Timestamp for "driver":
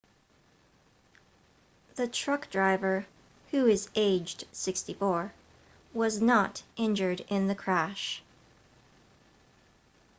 2.49-3.05